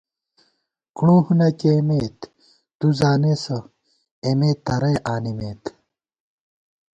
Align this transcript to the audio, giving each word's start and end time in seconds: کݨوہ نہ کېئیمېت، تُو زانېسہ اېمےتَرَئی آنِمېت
کݨوہ 0.97 1.29
نہ 1.39 1.47
کېئیمېت، 1.59 2.17
تُو 2.79 2.87
زانېسہ 2.99 3.57
اېمےتَرَئی 4.25 4.95
آنِمېت 5.13 5.63